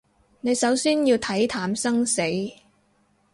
[0.39, 2.23] 你首先要睇淡生死